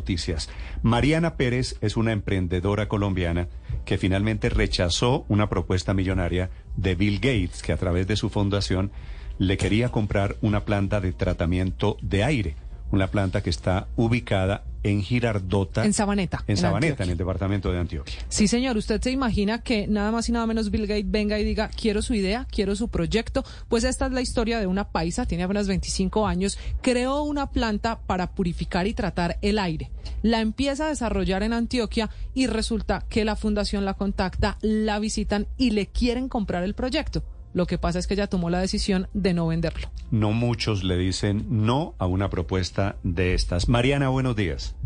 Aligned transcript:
Noticias. 0.00 0.48
Mariana 0.82 1.36
Pérez 1.36 1.76
es 1.82 1.98
una 1.98 2.12
emprendedora 2.12 2.88
colombiana 2.88 3.48
que 3.84 3.98
finalmente 3.98 4.48
rechazó 4.48 5.26
una 5.28 5.50
propuesta 5.50 5.92
millonaria 5.92 6.48
de 6.74 6.94
Bill 6.94 7.16
Gates, 7.16 7.62
que 7.62 7.74
a 7.74 7.76
través 7.76 8.06
de 8.06 8.16
su 8.16 8.30
fundación 8.30 8.92
le 9.36 9.58
quería 9.58 9.90
comprar 9.90 10.36
una 10.40 10.64
planta 10.64 11.02
de 11.02 11.12
tratamiento 11.12 11.98
de 12.00 12.24
aire, 12.24 12.56
una 12.90 13.08
planta 13.08 13.42
que 13.42 13.50
está 13.50 13.88
ubicada 13.96 14.64
en 14.82 15.02
Girardota. 15.02 15.84
En 15.84 15.92
Sabaneta. 15.92 16.44
En, 16.46 16.56
Sabaneta, 16.56 17.04
en 17.04 17.10
el 17.10 17.16
departamento 17.16 17.70
de 17.70 17.78
Antioquia. 17.78 18.20
Sí, 18.28 18.48
señor. 18.48 18.76
¿Usted 18.76 19.00
se 19.00 19.10
imagina 19.10 19.62
que 19.62 19.86
nada 19.86 20.10
más 20.10 20.28
y 20.28 20.32
nada 20.32 20.46
menos 20.46 20.70
Bill 20.70 20.86
Gates 20.86 21.10
venga 21.10 21.38
y 21.38 21.44
diga, 21.44 21.68
quiero 21.68 22.02
su 22.02 22.14
idea, 22.14 22.46
quiero 22.50 22.74
su 22.76 22.88
proyecto? 22.88 23.44
Pues 23.68 23.84
esta 23.84 24.06
es 24.06 24.12
la 24.12 24.20
historia 24.20 24.60
de 24.60 24.66
una 24.66 24.90
paisa, 24.90 25.26
tiene 25.26 25.44
apenas 25.44 25.68
25 25.68 26.26
años, 26.26 26.58
creó 26.82 27.22
una 27.22 27.50
planta 27.50 28.00
para 28.06 28.32
purificar 28.32 28.86
y 28.86 28.94
tratar 28.94 29.38
el 29.42 29.58
aire. 29.58 29.90
La 30.22 30.40
empieza 30.40 30.86
a 30.86 30.88
desarrollar 30.88 31.42
en 31.42 31.52
Antioquia 31.52 32.10
y 32.34 32.46
resulta 32.46 33.04
que 33.08 33.24
la 33.24 33.36
fundación 33.36 33.84
la 33.84 33.94
contacta, 33.94 34.58
la 34.60 34.98
visitan 34.98 35.46
y 35.56 35.70
le 35.70 35.86
quieren 35.86 36.28
comprar 36.28 36.64
el 36.64 36.74
proyecto. 36.74 37.22
Lo 37.52 37.66
que 37.66 37.78
pasa 37.78 37.98
es 37.98 38.06
que 38.06 38.14
ella 38.14 38.28
tomó 38.28 38.48
la 38.50 38.60
decisión 38.60 39.08
de 39.12 39.34
no 39.34 39.48
venderlo. 39.48 39.90
No 40.10 40.32
muchos 40.32 40.84
le 40.84 40.96
dicen 40.96 41.46
no 41.48 41.94
a 41.98 42.06
una 42.06 42.30
propuesta 42.30 42.96
de 43.02 43.34
estas. 43.34 43.68
Mariana, 43.68 44.08
buenos 44.08 44.36
días. 44.36 44.76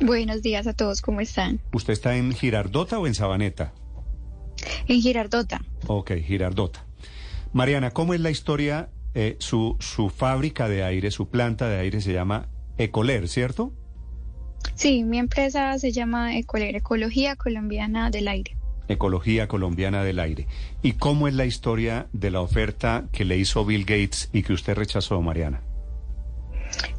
Buenos 0.00 0.42
días 0.42 0.66
a 0.66 0.74
todos, 0.74 1.02
¿cómo 1.02 1.20
están? 1.20 1.60
¿Usted 1.72 1.92
está 1.92 2.16
en 2.16 2.32
Girardota 2.32 2.98
o 2.98 3.06
en 3.06 3.14
Sabaneta? 3.14 3.72
En 4.86 5.00
Girardota. 5.00 5.62
Ok, 5.86 6.12
Girardota. 6.24 6.84
Mariana, 7.52 7.90
¿cómo 7.90 8.14
es 8.14 8.20
la 8.20 8.30
historia? 8.30 8.90
Eh, 9.14 9.36
su, 9.40 9.76
su 9.80 10.10
fábrica 10.10 10.68
de 10.68 10.84
aire, 10.84 11.10
su 11.10 11.28
planta 11.30 11.68
de 11.68 11.78
aire 11.78 12.00
se 12.00 12.12
llama 12.12 12.48
Ecoler, 12.76 13.28
¿cierto? 13.28 13.72
Sí, 14.74 15.02
mi 15.02 15.18
empresa 15.18 15.78
se 15.78 15.92
llama 15.92 16.36
Ecoler, 16.36 16.76
Ecología 16.76 17.36
Colombiana 17.36 18.10
del 18.10 18.28
Aire. 18.28 18.57
Ecología 18.88 19.48
Colombiana 19.48 20.02
del 20.02 20.18
Aire. 20.18 20.46
¿Y 20.82 20.92
cómo 20.92 21.28
es 21.28 21.34
la 21.34 21.46
historia 21.46 22.06
de 22.12 22.30
la 22.30 22.40
oferta 22.40 23.04
que 23.12 23.24
le 23.24 23.36
hizo 23.36 23.64
Bill 23.64 23.84
Gates 23.84 24.30
y 24.32 24.42
que 24.42 24.52
usted 24.52 24.74
rechazó, 24.74 25.20
Mariana? 25.22 25.62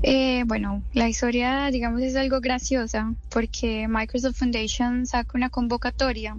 Eh, 0.01 0.43
bueno, 0.45 0.83
la 0.93 1.09
historia, 1.09 1.69
digamos, 1.71 2.01
es 2.01 2.15
algo 2.15 2.39
graciosa 2.41 3.13
porque 3.29 3.87
Microsoft 3.87 4.37
Foundation 4.37 5.05
saca 5.05 5.31
una 5.35 5.49
convocatoria 5.49 6.37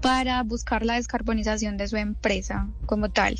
para 0.00 0.42
buscar 0.42 0.84
la 0.84 0.94
descarbonización 0.94 1.76
de 1.76 1.88
su 1.88 1.96
empresa 1.96 2.68
como 2.86 3.10
tal. 3.10 3.36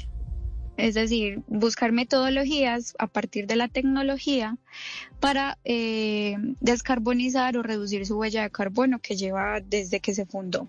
Es 0.76 0.94
decir, 0.94 1.42
buscar 1.46 1.92
metodologías 1.92 2.94
a 2.98 3.06
partir 3.06 3.46
de 3.46 3.56
la 3.56 3.68
tecnología 3.68 4.56
para 5.20 5.58
eh, 5.64 6.36
descarbonizar 6.60 7.56
o 7.56 7.62
reducir 7.62 8.06
su 8.06 8.18
huella 8.18 8.42
de 8.42 8.50
carbono 8.50 8.98
que 8.98 9.16
lleva 9.16 9.60
desde 9.60 10.00
que 10.00 10.14
se 10.14 10.24
fundó. 10.24 10.68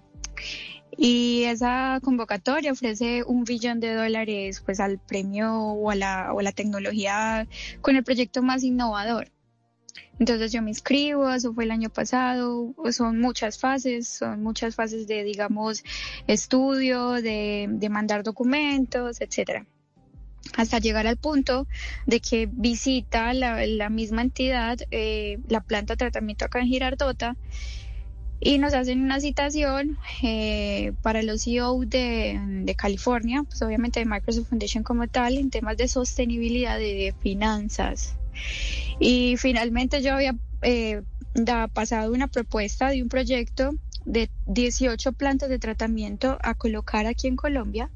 Y 0.98 1.44
esa 1.46 2.00
convocatoria 2.04 2.72
ofrece 2.72 3.24
un 3.24 3.44
billón 3.44 3.80
de 3.80 3.94
dólares 3.94 4.62
pues 4.66 4.80
al 4.80 5.00
premio 5.00 5.54
o 5.56 5.90
a 5.90 5.96
la, 5.96 6.34
o 6.34 6.42
la 6.42 6.52
tecnología 6.52 7.48
con 7.82 7.96
el 7.96 8.04
proyecto 8.04 8.42
más 8.42 8.64
innovador. 8.64 9.30
Entonces 10.20 10.52
yo 10.52 10.62
me 10.62 10.70
inscribo, 10.70 11.30
eso 11.32 11.54
fue 11.54 11.64
el 11.64 11.72
año 11.72 11.90
pasado, 11.90 12.76
son 12.92 13.20
muchas 13.20 13.58
fases, 13.58 14.08
son 14.08 14.44
muchas 14.44 14.76
fases 14.76 15.08
de, 15.08 15.24
digamos, 15.24 15.84
estudio, 16.28 17.14
de, 17.14 17.68
de 17.70 17.90
mandar 17.90 18.24
documentos, 18.24 19.22
etcétera 19.22 19.66
hasta 20.58 20.80
llegar 20.80 21.08
al 21.08 21.18
punto 21.18 21.68
de 22.06 22.20
que 22.20 22.50
visita 22.52 23.34
la, 23.34 23.66
la 23.66 23.90
misma 23.90 24.22
entidad 24.22 24.80
eh, 24.92 25.38
la 25.48 25.62
planta 25.62 25.94
de 25.94 25.98
tratamiento 25.98 26.46
acá 26.46 26.60
en 26.60 26.68
Girardota 26.68 27.38
y 28.44 28.58
nos 28.58 28.74
hacen 28.74 29.02
una 29.02 29.20
citación 29.20 30.00
eh, 30.24 30.94
para 31.04 31.22
los 31.22 31.44
CEO 31.44 31.82
de, 31.86 32.76
California, 32.76 33.44
pues 33.44 33.62
obviamente 33.62 34.00
de 34.00 34.08
Microsoft 34.08 34.50
Foundation 34.50 34.84
como 34.84 35.08
tal, 35.08 35.38
en 35.38 35.52
temas 35.52 35.78
de 35.78 35.88
sostenibilidad 35.88 36.80
de 36.80 37.14
finanzas. 37.22 38.16
Y 39.00 39.38
finalmente 39.38 40.02
yo 40.02 40.16
había 40.16 40.36
eh, 40.64 41.04
pasado 41.72 42.12
una 42.12 42.28
propuesta 42.28 42.90
de 42.90 43.04
un 43.04 43.10
proyecto 43.10 43.76
de 44.06 44.32
18 44.48 45.14
plantas 45.14 45.50
de 45.50 45.60
tratamiento 45.60 46.40
a 46.42 46.56
colocar 46.56 47.06
aquí 47.06 47.28
en 47.28 47.36
Colombia 47.36 47.92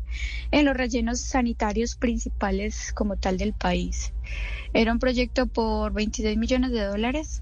en 0.52 0.66
los 0.66 0.78
rellenos 0.78 1.22
sanitarios 1.22 1.96
principales 1.96 2.94
como 2.94 3.18
tal 3.18 3.38
del 3.38 3.54
país. 3.54 4.14
Era 4.74 4.92
un 4.92 5.00
proyecto 5.00 5.48
por 5.48 5.92
26 5.94 6.38
millones 6.38 6.70
de 6.72 6.84
dólares 6.84 7.42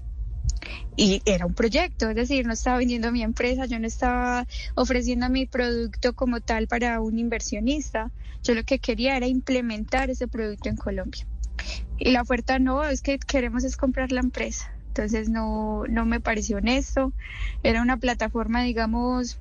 y 0.96 1.22
era 1.24 1.46
un 1.46 1.54
proyecto, 1.54 2.10
es 2.10 2.16
decir, 2.16 2.46
no 2.46 2.52
estaba 2.52 2.78
vendiendo 2.78 3.10
mi 3.10 3.22
empresa, 3.22 3.66
yo 3.66 3.78
no 3.78 3.86
estaba 3.86 4.46
ofreciendo 4.74 5.28
mi 5.28 5.46
producto 5.46 6.14
como 6.14 6.40
tal 6.40 6.68
para 6.68 7.00
un 7.00 7.18
inversionista, 7.18 8.12
yo 8.42 8.54
lo 8.54 8.64
que 8.64 8.78
quería 8.78 9.16
era 9.16 9.26
implementar 9.26 10.10
ese 10.10 10.28
producto 10.28 10.68
en 10.68 10.76
Colombia. 10.76 11.26
Y 11.98 12.10
la 12.10 12.22
oferta 12.22 12.58
no, 12.58 12.84
es 12.84 13.02
que 13.02 13.18
queremos 13.18 13.64
es 13.64 13.76
comprar 13.76 14.12
la 14.12 14.20
empresa. 14.20 14.70
Entonces 14.88 15.28
no, 15.28 15.84
no 15.88 16.04
me 16.04 16.20
pareció 16.20 16.58
honesto. 16.58 17.12
Era 17.62 17.82
una 17.82 17.96
plataforma, 17.96 18.62
digamos, 18.62 19.38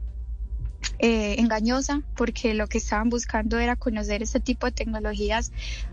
eh, 0.99 1.35
engañosa 1.39 2.01
porque 2.15 2.53
lo 2.53 2.67
que 2.67 2.77
estaban 2.77 3.09
buscando 3.09 3.59
era 3.59 3.75
conocer 3.75 4.23
este 4.23 4.39
tipo 4.39 4.65
de 4.65 4.71
tecnologías 4.71 5.51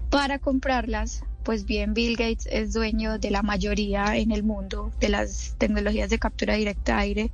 para 0.09 0.39
comprarlas 0.39 1.25
pues 1.51 1.67
bien 1.67 1.95
Bill 1.95 2.17
Gates 2.17 2.47
es 2.49 2.73
dueño 2.73 3.19
de 3.19 3.33
la 3.33 3.43
mayoría 3.43 4.17
en 4.17 4.31
el 4.31 4.45
mundo 4.45 4.93
de 5.01 5.09
las 5.09 5.57
tecnologías 5.59 6.09
de 6.09 6.21
captura 6.21 6.55
directa 6.55 6.95
de 6.95 7.01
aire 7.01 7.31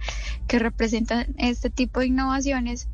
que 0.49 0.59
representan 0.59 1.27
este 1.37 1.69
tipo 1.69 2.01
de 2.01 2.07
innovaciones 2.07 2.89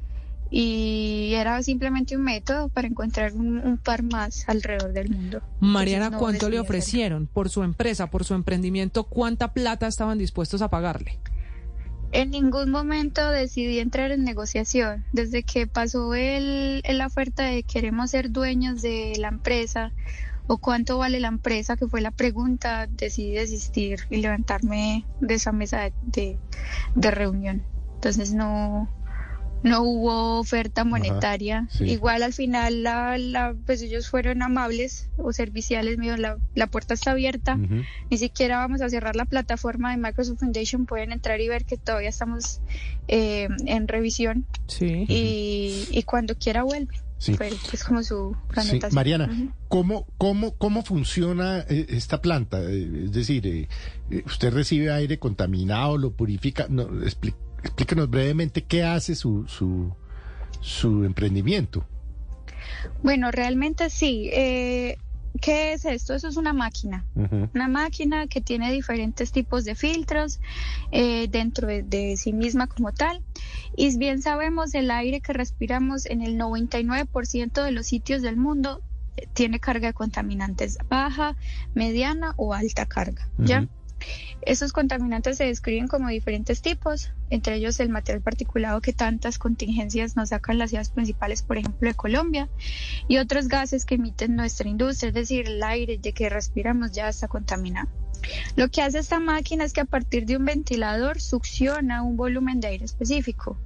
y 0.51 1.31
era 1.35 1.63
simplemente 1.63 2.17
un 2.17 2.25
método 2.25 2.71
para 2.71 2.89
encontrar 2.89 3.35
un, 3.35 3.79
par 3.85 4.03
más 4.03 4.49
alrededor 4.49 4.93
del 4.93 5.11
mundo. 5.11 5.43
Mariana, 5.61 6.11
¿cuánto 6.19 6.51
le 6.51 6.59
ofrecieron 6.59 7.29
por 7.29 7.51
su 7.51 7.63
empresa, 7.63 8.09
por 8.09 8.25
su 8.25 8.35
emprendimiento? 8.35 9.05
¿Cuánta 9.05 9.53
plata 9.53 9.87
estaban 9.87 10.19
dispuestos 10.19 10.61
a 10.61 10.71
pagarle? 10.71 11.21
En 12.11 12.33
ningún 12.33 12.71
momento 12.73 13.31
decidí 13.31 13.79
entrar 13.79 14.11
en 14.11 14.25
negociación. 14.25 15.05
Desde 15.13 15.45
que 15.45 15.69
pasó 15.69 16.15
el, 16.15 16.83
la 16.85 17.07
oferta 17.07 17.45
de 17.45 17.63
queremos 17.63 18.11
ser 18.11 18.33
dueños 18.33 18.83
de 18.83 19.15
la 19.19 19.29
empresa, 19.29 19.93
o 20.47 20.59
cuánto 20.59 20.99
vale 20.99 21.21
la 21.21 21.29
empresa, 21.29 21.77
que 21.77 21.87
fue 21.87 22.01
la 22.01 22.11
pregunta, 22.11 22.87
decidí 22.87 23.33
desistir 23.33 24.01
y 24.11 24.19
levantarme 24.19 25.05
de 25.21 25.35
esa 25.35 25.53
mesa 25.53 25.91
de, 26.03 26.39
reunión. 26.97 27.63
Entonces 27.95 28.35
no, 28.35 28.89
no 29.63 29.83
hubo 29.83 30.41
oferta 30.41 30.85
monetaria. 30.85 31.69
Igual 31.81 32.25
al 32.25 32.33
final 32.33 32.83
la, 32.83 33.17
la, 33.19 33.55
pues 33.67 33.83
ellos 33.83 34.09
fueron 34.11 34.43
amables 34.43 35.11
o 35.17 35.33
serviciales, 35.33 35.99
me 35.99 36.17
la, 36.19 36.39
la 36.55 36.67
puerta 36.67 36.95
está 36.95 37.13
abierta, 37.13 37.57
ni 38.11 38.17
siquiera 38.19 38.59
vamos 38.59 38.83
a 38.83 38.89
cerrar 38.89 39.15
la 39.15 39.25
plataforma 39.25 39.93
de 39.93 39.99
Microsoft 39.99 40.41
Foundation, 40.41 40.87
pueden 40.87 41.13
entrar 41.13 41.41
y 41.41 41.49
ver 41.49 41.65
que 41.65 41.77
todavía 41.77 42.09
estamos 42.09 42.61
eh, 43.07 43.49
en 43.67 43.87
revisión 43.87 44.47
y, 44.81 45.87
y 45.91 46.03
cuando 46.03 46.37
quiera 46.37 46.65
vuelven. 46.65 47.01
Sí. 47.23 47.37
es 47.73 47.85
como 47.85 48.03
su 48.03 48.37
Mariana, 48.91 49.53
¿cómo, 49.69 50.09
cómo, 50.19 50.57
¿cómo 50.59 50.83
funciona 50.83 51.61
eh, 51.69 51.87
esta 51.91 52.21
planta? 52.21 52.61
Eh, 52.65 53.05
es 53.05 53.13
decir, 53.13 53.47
eh, 53.47 53.69
usted 54.27 54.53
recibe 54.53 54.91
aire 54.91 55.21
contaminado, 55.21 55.97
lo 55.99 56.11
purifica. 56.17 56.67
No, 56.69 56.83
explíquenos 57.05 58.11
brevemente 58.11 58.65
qué 58.65 58.83
hace 58.83 59.15
su, 59.15 59.47
su, 59.47 59.95
su 60.61 61.05
emprendimiento. 61.05 61.87
Bueno, 63.05 63.31
realmente 63.31 63.89
sí. 63.89 64.29
Eh, 64.33 64.99
¿Qué 65.41 65.73
es 65.73 65.85
esto? 65.85 66.15
Eso 66.15 66.29
es 66.29 66.37
una 66.37 66.53
máquina. 66.53 67.05
Una 67.55 67.69
máquina 67.69 68.27
que 68.27 68.41
tiene 68.41 68.71
diferentes 68.73 69.33
tipos 69.33 69.65
de 69.65 69.75
filtros 69.75 70.41
eh, 70.91 71.27
dentro 71.29 71.69
de, 71.69 72.17
sí 72.17 72.33
misma 72.33 72.67
como 72.67 72.93
tal. 72.93 73.23
Y 73.77 73.97
bien 73.97 74.21
sabemos, 74.23 74.75
el 74.75 74.91
aire 74.91 75.21
que 75.21 75.33
respiramos 75.33 76.07
en 76.07 76.23
el 76.23 76.39
99% 76.39 77.65
de 77.65 77.71
los 77.73 77.87
sitios 77.87 78.23
del 78.23 78.37
mundo 78.37 78.83
eh, 79.17 79.27
tiene 79.33 79.59
carga 79.59 79.89
de 79.89 79.95
contaminantes 79.95 80.79
baja, 80.89 81.37
mediana 81.75 82.35
o 82.37 82.53
alta 82.55 82.87
carga. 82.87 83.29
¿Ya? 83.39 83.67
Esos 84.43 84.73
contaminantes 84.73 85.37
se 85.37 85.45
describen 85.45 85.87
como 85.87 86.09
diferentes 86.09 86.63
tipos, 86.63 87.13
entre 87.31 87.55
ellos 87.55 87.79
el 87.79 87.91
material 87.91 88.23
particulado 88.23 88.81
que 88.81 88.93
tantas 88.93 89.39
contingencias 89.39 90.17
nos 90.17 90.31
sacan 90.31 90.59
las 90.59 90.71
ciudades 90.71 90.91
principales, 90.91 91.43
por 91.43 91.59
ejemplo, 91.59 91.89
de 91.89 91.95
Colombia, 91.95 92.49
y 93.07 93.19
otros 93.19 93.47
gases 93.47 93.85
que 93.85 93.95
emiten 93.95 94.35
nuestra 94.35 94.69
industria, 94.69 95.09
es 95.09 95.15
decir, 95.15 95.47
el 95.47 95.63
aire 95.63 95.99
de 95.99 96.13
que 96.13 96.29
respiramos 96.29 96.91
ya 96.91 97.09
está 97.09 97.29
contaminado. 97.29 97.89
Lo 98.57 98.69
que 98.69 98.83
hace 98.83 98.99
esta 98.99 99.21
máquina 99.21 99.65
es 99.65 99.73
que 99.73 99.81
a 99.81 99.85
partir 99.85 100.27
de 100.27 100.37
un 100.37 100.45
ventilador 100.45 101.21
succiona 101.21 102.03
un 102.03 102.17
volumen 102.17 102.61
de 102.61 102.69
aire 102.69 102.85
específico. 102.85 103.59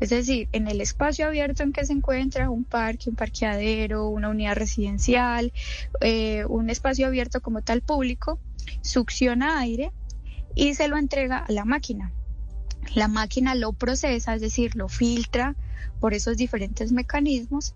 Es 0.00 0.10
decir, 0.10 0.48
en 0.52 0.66
el 0.68 0.80
espacio 0.80 1.26
abierto 1.26 1.62
en 1.62 1.72
que 1.72 1.84
se 1.84 1.92
encuentra 1.92 2.50
un 2.50 2.64
parque, 2.64 3.10
un 3.10 3.16
parqueadero, 3.16 4.08
una 4.08 4.30
unidad 4.30 4.56
residencial, 4.56 5.52
eh, 6.00 6.44
un 6.48 6.70
espacio 6.70 7.06
abierto 7.06 7.40
como 7.40 7.62
tal 7.62 7.82
público, 7.82 8.38
succiona 8.82 9.58
aire 9.60 9.92
y 10.54 10.74
se 10.74 10.88
lo 10.88 10.96
entrega 10.96 11.38
a 11.38 11.52
la 11.52 11.64
máquina. 11.64 12.12
La 12.94 13.08
máquina 13.08 13.54
lo 13.54 13.72
procesa, 13.72 14.34
es 14.34 14.40
decir, 14.40 14.74
lo 14.74 14.88
filtra 14.88 15.54
por 16.00 16.14
esos 16.14 16.36
diferentes 16.36 16.92
mecanismos 16.92 17.74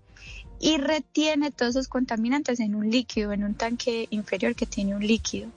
y 0.59 0.77
retiene 0.77 1.51
todos 1.51 1.75
esos 1.75 1.87
contaminantes 1.87 2.59
en 2.59 2.75
un 2.75 2.89
líquido, 2.89 3.31
en 3.31 3.43
un 3.43 3.53
tanque 3.53 4.07
inferior 4.09 4.55
que 4.55 4.65
tiene 4.65 4.95
un 4.95 5.05
líquido. 5.05 5.49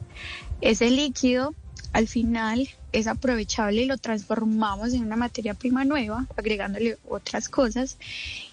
Ese 0.61 0.91
líquido 0.91 1.55
al 1.93 2.09
final 2.09 2.69
es 2.93 3.07
aprovechable 3.07 3.83
y 3.83 3.87
lo 3.87 3.99
transformamos 3.99 4.93
en 4.93 5.03
una 5.03 5.17
materia 5.17 5.55
prima 5.55 5.85
nueva, 5.85 6.27
agregándole 6.37 6.99
otras 7.09 7.49
cosas. 7.49 7.99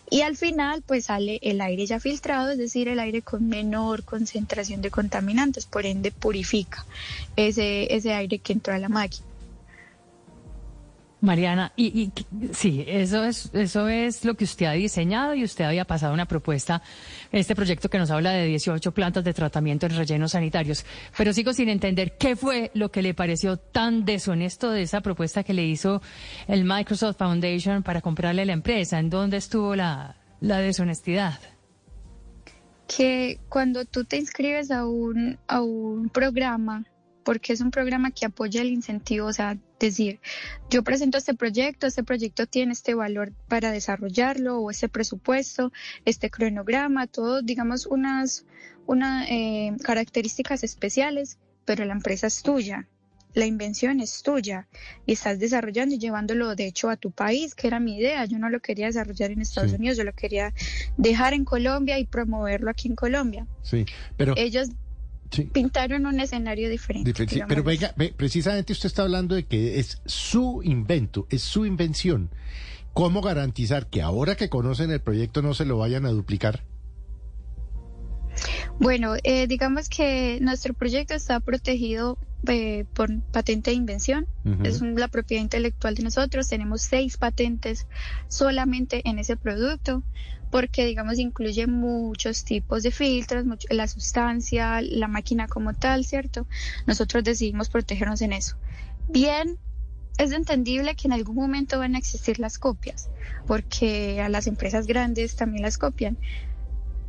Y 0.10 0.22
al 0.22 0.38
final, 0.38 0.84
pues 0.86 1.06
sale 1.06 1.40
el 1.42 1.62
aire 1.62 1.86
ya 1.86 2.00
filtrado, 2.00 2.52
es 2.52 2.58
decir, 2.58 2.88
el 2.88 3.00
aire 3.00 3.22
con 3.22 3.48
menor 3.48 4.04
concentración 4.04 4.82
de 4.82 4.92
contaminantes, 4.92 5.66
por 5.66 5.86
ende 5.86 6.12
purifica 6.12 6.86
ese, 7.36 7.94
ese 7.94 8.14
aire 8.14 8.40
que 8.40 8.54
entró 8.54 8.74
a 8.74 8.80
la 8.80 8.90
máquina. 8.90 9.26
Mariana, 11.26 11.74
y, 11.76 12.12
sí, 12.54 12.86
eso 12.88 13.26
es, 13.26 13.50
eso 13.54 13.88
es 13.90 14.24
lo 14.24 14.36
que 14.36 14.46
usted 14.46 14.68
ha 14.68 14.72
diseñado 14.74 15.36
y 15.36 15.44
usted 15.44 15.66
había 15.66 15.86
pasado 15.86 16.14
una 16.14 16.28
propuesta, 16.28 16.82
este 17.32 17.56
proyecto 17.56 17.90
que 17.90 17.98
nos 17.98 18.12
habla 18.12 18.32
de 18.32 18.46
18 18.46 18.94
plantas 18.94 19.24
de 19.24 19.34
tratamiento 19.34 19.86
en 19.86 19.98
rellenos 19.98 20.32
sanitarios. 20.32 20.86
Pero 21.18 21.34
sigo 21.34 21.54
sin 21.54 21.70
entender 21.70 22.18
qué 22.18 22.36
fue 22.36 22.72
lo 22.74 22.92
que 22.92 23.02
le 23.02 23.14
pareció 23.14 23.58
tan 23.58 24.06
deshonesto 24.06 24.72
de 24.72 24.84
esa 24.84 25.02
propuesta 25.02 25.44
que 25.44 25.54
le 25.54 25.66
hizo 25.66 26.02
el 26.48 26.64
Microsoft 26.64 27.18
Foundation 27.18 27.84
para 27.84 28.02
comprarle 28.02 28.46
la 28.46 28.54
empresa. 28.54 29.00
¿En 29.00 29.10
dónde 29.10 29.38
estuvo 29.38 29.76
la, 29.76 30.16
la 30.40 30.60
deshonestidad? 30.60 31.40
Que 32.88 33.40
cuando 33.50 33.86
tú 33.86 34.06
te 34.06 34.18
inscribes 34.18 34.70
a 34.72 34.86
un, 34.86 35.40
a 35.48 35.62
un 35.62 36.10
programa 36.10 36.86
porque 37.26 37.54
es 37.54 37.60
un 37.60 37.72
programa 37.72 38.12
que 38.12 38.28
apoya 38.28 38.62
el 38.62 38.70
incentivo, 38.70 39.28
o 39.28 39.34
sea, 39.34 39.58
decir, 39.80 40.20
yo 40.70 40.84
presento 40.84 41.18
este 41.18 41.34
proyecto, 41.34 41.88
este 41.88 42.04
proyecto 42.04 42.46
tiene 42.46 42.72
este 42.72 42.94
valor 42.94 43.34
para 43.50 43.72
desarrollarlo 43.72 44.60
o 44.60 44.70
este 44.70 44.88
presupuesto, 44.88 45.74
este 46.06 46.30
cronograma, 46.30 47.08
todo, 47.08 47.42
digamos, 47.42 47.88
unas 47.88 48.46
una, 48.86 49.26
eh, 49.28 49.76
características 49.84 50.64
especiales, 50.64 51.40
pero 51.66 51.84
la 51.84 51.94
empresa 51.94 52.28
es 52.28 52.44
tuya, 52.44 52.88
la 53.34 53.48
invención 53.48 54.00
es 54.00 54.22
tuya 54.22 54.68
y 55.08 55.14
estás 55.14 55.40
desarrollando 55.40 55.96
y 55.96 55.98
llevándolo 55.98 56.56
de 56.56 56.68
hecho 56.68 56.90
a 56.92 56.96
tu 56.96 57.10
país, 57.10 57.56
que 57.56 57.68
era 57.68 57.80
mi 57.80 57.98
idea. 57.98 58.24
Yo 58.26 58.38
no 58.38 58.50
lo 58.50 58.62
quería 58.62 58.86
desarrollar 58.86 59.32
en 59.32 59.42
Estados 59.42 59.74
Unidos, 59.74 59.98
yo 59.98 60.04
lo 60.04 60.14
quería 60.14 60.54
dejar 60.96 61.34
en 61.34 61.44
Colombia 61.44 61.98
y 61.98 62.06
promoverlo 62.06 62.70
aquí 62.70 62.88
en 62.88 62.96
Colombia. 62.96 63.48
Sí, 63.64 63.86
pero 64.16 64.36
ellos 64.38 64.70
pintaron 65.52 66.06
un 66.06 66.20
escenario 66.20 66.70
diferente. 66.70 67.14
pero 67.48 67.64
venga, 67.64 67.94
precisamente 68.16 68.74
usted 68.74 68.88
está 68.88 69.04
hablando 69.04 69.36
de 69.36 69.46
que 69.46 69.80
es 69.80 70.02
su 70.06 70.62
invento, 70.64 71.28
es 71.30 71.42
su 71.42 71.66
invención. 71.66 72.30
¿Cómo 72.94 73.22
garantizar 73.22 73.88
que 73.88 74.02
ahora 74.02 74.36
que 74.36 74.50
conocen 74.50 74.92
el 74.92 75.02
proyecto 75.02 75.42
no 75.42 75.54
se 75.54 75.66
lo 75.66 75.78
vayan 75.78 76.06
a 76.06 76.10
duplicar? 76.10 76.64
Bueno, 78.80 79.16
eh, 79.24 79.48
digamos 79.48 79.90
que 79.90 80.40
nuestro 80.42 80.74
proyecto 80.74 81.14
está 81.14 81.40
protegido 81.40 82.18
eh, 82.48 82.86
por 82.94 83.22
patente 83.32 83.72
de 83.72 83.78
invención. 83.78 84.28
Es 84.64 84.82
la 84.82 85.08
propiedad 85.08 85.42
intelectual 85.42 85.96
de 85.96 86.04
nosotros. 86.04 86.48
Tenemos 86.48 86.82
seis 86.82 87.18
patentes 87.18 87.88
solamente 88.28 89.02
en 89.06 89.20
ese 89.20 89.38
producto 89.38 90.04
porque 90.52 90.86
digamos 90.86 91.20
incluye 91.20 91.68
muchos 91.68 92.46
tipos 92.46 92.84
de 92.84 92.92
filtros, 92.92 93.46
la 93.70 93.88
sustancia, 93.88 94.82
la 94.82 95.08
máquina 95.08 95.48
como 95.48 95.74
tal, 95.74 96.06
¿cierto? 96.06 96.48
Nosotros 96.86 97.24
decidimos 97.24 97.70
protegernos 97.70 98.22
en 98.22 98.32
eso. 98.32 98.56
Bien, 99.10 99.58
es 100.18 100.32
entendible 100.32 100.96
que 100.96 101.08
en 101.08 101.14
algún 101.14 101.36
momento 101.36 101.80
van 101.80 101.96
a 101.96 101.98
existir 101.98 102.40
las 102.40 102.58
copias, 102.58 103.10
porque 103.48 104.22
a 104.22 104.30
las 104.30 104.48
empresas 104.48 104.88
grandes 104.88 105.36
también 105.36 105.64
las 105.64 105.78
copian, 105.78 106.18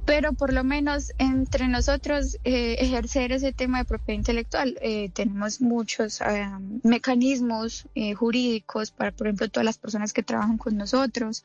pero 0.06 0.32
por 0.32 0.53
lo 0.53 0.62
menos 0.62 1.12
entre 1.19 1.67
nosotros 1.67 2.38
eh, 2.44 2.76
ejercer 2.79 3.32
ese 3.32 3.53
tema 3.53 3.79
de 3.79 3.85
propiedad 3.85 4.17
intelectual 4.19 4.79
eh, 4.81 5.11
tenemos 5.12 5.61
muchos 5.61 6.20
eh, 6.20 6.49
mecanismos 6.85 7.88
jurídicos 8.17 8.93
para 8.93 9.11
por 9.11 9.26
ejemplo 9.26 9.49
todas 9.49 9.64
las 9.64 9.79
personas 9.79 10.12
que 10.12 10.23
trabajan 10.23 10.58
con 10.58 10.76
nosotros. 10.76 11.44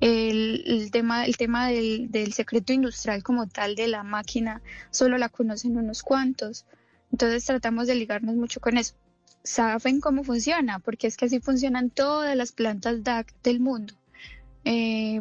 El, 0.00 0.90
tema 0.92 1.24
el 1.24 1.36
tema 1.38 1.68
del, 1.68 2.10
del, 2.10 2.34
secreto 2.34 2.74
industrial 2.74 3.22
como 3.22 3.48
tal 3.48 3.74
de 3.76 3.88
la 3.88 4.02
máquina 4.02 4.60
solo 4.90 5.16
la 5.16 5.30
conocen 5.30 5.78
unos 5.78 6.02
cuantos. 6.02 6.66
Entonces 7.10 7.44
tratamos 7.46 7.86
de 7.86 7.94
ligarnos 7.94 8.36
mucho 8.36 8.60
con 8.60 8.76
eso. 8.76 8.94
Saben 9.42 10.00
cómo 10.00 10.22
funciona 10.22 10.80
porque 10.80 11.06
es 11.06 11.16
que 11.16 11.24
así 11.24 11.40
funcionan 11.40 11.88
todas 11.88 12.36
las 12.36 12.52
plantas 12.52 13.02
DAC 13.02 13.32
del 13.42 13.60
mundo 13.60 13.94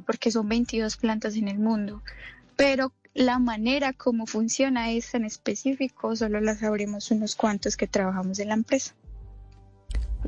porque 0.06 0.30
son 0.30 0.48
22 0.48 0.98
plantas 0.98 1.36
en 1.36 1.48
el 1.48 1.58
mundo 1.58 2.04
pero 2.62 2.94
la 3.16 3.40
manera 3.40 3.92
como 3.92 4.28
funciona 4.28 4.92
es 4.92 5.16
en 5.16 5.26
específico 5.26 6.16
solo 6.16 6.40
la 6.42 6.54
sabremos 6.54 7.10
unos 7.10 7.36
cuantos 7.36 7.76
que 7.76 7.88
trabajamos 7.88 8.38
en 8.38 8.50
la 8.50 8.54
empresa. 8.54 8.94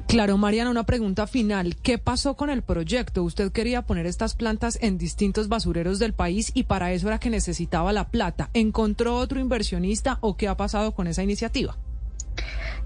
Claro, 0.07 0.39
Mariana, 0.39 0.71
una 0.71 0.83
pregunta 0.83 1.27
final. 1.27 1.75
¿Qué 1.75 1.99
pasó 1.99 2.35
con 2.35 2.49
el 2.49 2.63
proyecto? 2.63 3.21
Usted 3.21 3.51
quería 3.51 3.83
poner 3.83 4.07
estas 4.07 4.33
plantas 4.33 4.79
en 4.81 4.97
distintos 4.97 5.47
basureros 5.47 5.99
del 5.99 6.13
país 6.13 6.49
y 6.55 6.63
para 6.63 6.91
eso 6.91 7.07
era 7.07 7.19
que 7.19 7.29
necesitaba 7.29 7.93
la 7.93 8.09
plata. 8.09 8.49
¿Encontró 8.55 9.17
otro 9.17 9.39
inversionista 9.39 10.17
o 10.21 10.35
qué 10.35 10.47
ha 10.47 10.57
pasado 10.57 10.95
con 10.95 11.05
esa 11.05 11.21
iniciativa? 11.21 11.77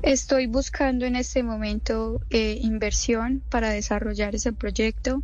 Estoy 0.01 0.47
buscando 0.47 1.05
en 1.05 1.15
este 1.15 1.41
momento 1.41 2.19
eh, 2.31 2.59
inversión 2.61 3.41
para 3.49 3.69
desarrollar 3.69 4.35
ese 4.35 4.51
proyecto. 4.51 5.23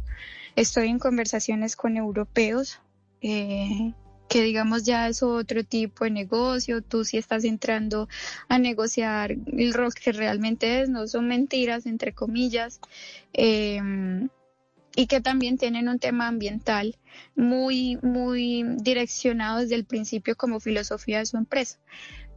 Estoy 0.55 0.87
en 0.87 0.99
conversaciones 0.99 1.75
con 1.75 1.97
europeos 1.97 2.79
eh, 3.19 3.91
que 4.27 4.41
digamos 4.41 4.83
ya 4.83 5.07
es 5.07 5.23
otro 5.23 5.63
tipo 5.63 6.05
de 6.05 6.11
negocio, 6.11 6.81
tú 6.81 7.05
sí 7.05 7.17
estás 7.17 7.43
entrando 7.43 8.07
a 8.47 8.57
negociar 8.59 9.31
el 9.31 9.73
rol 9.73 9.93
que 9.93 10.11
realmente 10.11 10.81
es, 10.81 10.89
no 10.89 11.07
son 11.07 11.27
mentiras, 11.27 11.85
entre 11.85 12.13
comillas, 12.13 12.79
em, 13.33 14.29
y 14.95 15.07
que 15.07 15.21
también 15.21 15.57
tienen 15.57 15.89
un 15.89 15.99
tema 15.99 16.27
ambiental 16.27 16.97
muy, 17.35 17.97
muy 18.01 18.63
direccionado 18.77 19.59
desde 19.59 19.75
el 19.75 19.85
principio 19.85 20.35
como 20.35 20.59
filosofía 20.59 21.19
de 21.19 21.25
su 21.25 21.37
empresa. 21.37 21.79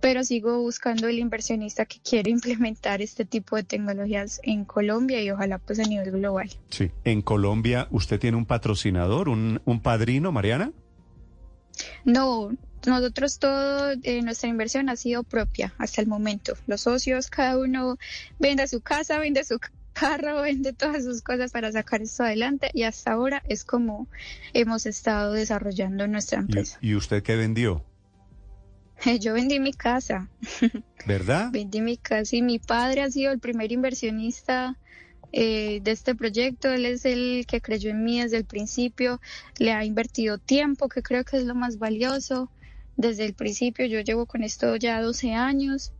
Pero 0.01 0.25
sigo 0.25 0.61
buscando 0.61 1.09
el 1.09 1.19
inversionista 1.19 1.87
que 1.87 1.99
quiere 2.01 2.31
implementar 2.39 3.03
este 3.03 3.25
tipo 3.25 3.57
de 3.57 3.63
tecnologías 3.63 4.41
en 4.43 4.65
Colombia 4.65 5.23
y 5.23 5.31
ojalá 5.31 5.59
pues 5.59 5.79
a 5.81 5.85
nivel 5.85 6.13
global. 6.13 6.51
Sí, 6.71 6.91
en 7.05 7.23
Colombia 7.23 7.89
usted 7.91 8.19
tiene 8.19 8.37
un 8.37 8.47
patrocinador, 8.47 9.29
un, 9.29 9.61
un 9.65 9.81
padrino, 9.81 10.33
Mariana. 10.33 10.73
No, 12.05 12.51
nosotros 12.87 13.39
todo, 13.39 13.93
eh, 14.03 14.23
nuestra 14.23 14.49
inversión 14.49 14.89
ha 14.89 14.97
sido 14.97 15.23
propia 15.23 15.75
hasta 15.79 16.01
el 16.01 16.07
momento. 16.07 16.55
Los 16.67 16.83
socios, 16.83 17.29
cada 17.29 17.59
uno 17.59 17.99
vende 18.39 18.67
su 18.69 18.81
casa, 18.81 19.19
vende 19.19 19.45
su 19.45 19.59
carro, 19.93 20.41
vende 20.43 20.73
todas 20.73 21.05
sus 21.05 21.23
cosas 21.23 21.51
para 21.53 21.73
sacar 21.73 22.03
esto 22.03 22.25
adelante 22.25 22.71
y 22.73 22.85
hasta 22.85 23.13
ahora 23.13 23.43
es 23.49 23.65
como 23.65 24.09
hemos 24.53 24.87
estado 24.87 25.33
desarrollando 25.33 26.07
nuestra 26.07 26.39
empresa. 26.39 26.79
¿Y, 26.81 26.95
usted 26.95 27.23
qué 27.23 27.37
vendió? 27.37 27.85
Yo 29.21 29.35
vendí 29.35 29.61
mi 29.61 29.73
casa. 29.73 30.29
¿Verdad? 31.07 31.51
vendí 31.53 31.81
mi 31.81 31.97
casa 31.97 32.35
y 32.35 32.43
mi 32.43 32.59
padre 32.59 33.03
ha 33.03 33.11
sido 33.11 33.31
el 33.31 33.39
primer 33.39 33.71
inversionista 33.71 34.77
eh, 35.33 35.81
de 35.83 35.91
este 35.91 36.15
proyecto. 36.15 36.69
Él 36.69 36.87
es 36.87 37.05
el 37.05 37.47
que 37.47 37.61
creyó 37.61 37.91
en 37.91 38.05
mí 38.05 38.21
desde 38.21 38.39
el 38.39 38.45
principio, 38.45 39.21
le 39.59 39.73
ha 39.73 39.85
invertido 39.85 40.39
tiempo, 40.39 40.89
que 40.89 41.03
creo 41.03 41.25
que 41.25 41.39
es 41.39 41.45
lo 41.45 41.55
más 41.55 41.79
valioso. 41.79 42.51
Desde 42.97 43.27
el 43.27 43.35
principio, 43.35 43.85
yo 43.87 44.01
llevo 44.01 44.27
con 44.27 44.43
esto 44.43 44.77
ya 44.77 45.03
12 45.03 45.35
años. 45.35 45.93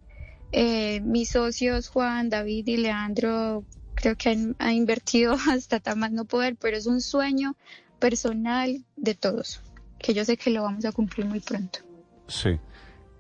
Eh, 0.53 1.01
mis 1.01 1.31
socios 1.31 1.89
Juan, 1.89 2.31
David 2.31 2.67
y 2.69 2.77
Leandro 2.77 3.65
creo 3.97 4.17
que 4.17 4.31
han, 4.31 4.73
invertido 4.73 5.37
hasta 5.51 5.95
más 5.95 6.13
no 6.13 6.25
poder, 6.25 6.57
pero 6.57 6.77
es 6.77 6.87
un 6.87 7.01
sueño 7.01 7.57
personal 7.99 8.85
de 8.97 9.15
todos, 9.15 9.61
que 9.99 10.15
yo 10.15 10.25
sé 10.25 10.37
que 10.37 10.51
lo 10.51 10.63
vamos 10.63 10.85
a 10.85 10.93
cumplir 10.93 11.27
muy 11.27 11.41
pronto. 11.41 11.81
Sí. 12.29 12.59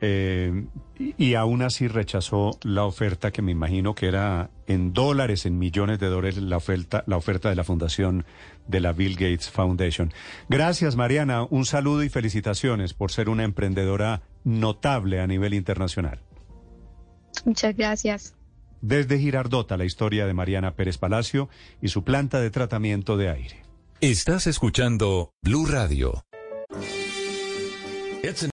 Eh, 0.00 0.66
y, 0.98 1.34
aún 1.34 1.62
así 1.62 1.88
rechazó 1.88 2.58
la 2.62 2.84
oferta 2.84 3.30
que 3.30 3.42
me 3.42 3.52
imagino 3.52 3.94
que 3.94 4.08
era 4.08 4.50
en 4.66 4.92
dólares, 4.92 5.46
en 5.46 5.58
millones 5.58 5.98
de 5.98 6.08
dólares, 6.08 6.36
la 6.38 6.58
oferta, 6.58 7.02
la 7.06 7.16
oferta 7.16 7.48
de 7.48 7.54
la 7.54 7.64
fundación 7.64 8.24
de 8.66 8.80
la 8.80 8.92
Bill 8.92 9.14
Gates 9.14 9.50
Foundation. 9.50 10.12
Gracias, 10.48 10.96
Mariana. 10.96 11.44
Un 11.44 11.64
saludo 11.64 12.02
y 12.02 12.08
felicitaciones 12.08 12.94
por 12.94 13.10
ser 13.10 13.28
una 13.28 13.44
emprendedora 13.44 14.22
notable 14.44 15.20
a 15.20 15.26
nivel 15.26 15.54
internacional. 15.54 16.20
Muchas 17.44 17.76
gracias. 17.76 18.34
Desde 18.80 19.18
Girardota, 19.18 19.76
la 19.76 19.84
historia 19.84 20.26
de 20.26 20.34
Mariana 20.34 20.74
Pérez 20.74 20.98
Palacio 20.98 21.48
y 21.80 21.88
su 21.88 22.04
planta 22.04 22.40
de 22.40 22.50
tratamiento 22.50 23.16
de 23.16 23.30
aire. 23.30 23.62
Estás 24.00 24.46
escuchando 24.46 25.32
Blue 25.42 25.66
Radio. 25.66 26.22